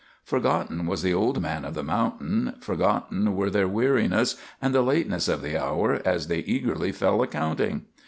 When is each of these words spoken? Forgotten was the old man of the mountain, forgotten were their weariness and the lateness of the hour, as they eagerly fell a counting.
Forgotten 0.23 0.87
was 0.87 1.03
the 1.03 1.13
old 1.13 1.39
man 1.43 1.63
of 1.63 1.75
the 1.75 1.83
mountain, 1.83 2.55
forgotten 2.59 3.35
were 3.35 3.51
their 3.51 3.67
weariness 3.67 4.35
and 4.59 4.73
the 4.73 4.81
lateness 4.81 5.27
of 5.27 5.43
the 5.43 5.55
hour, 5.63 6.01
as 6.03 6.25
they 6.27 6.39
eagerly 6.39 6.91
fell 6.91 7.21
a 7.21 7.27
counting. 7.27 7.85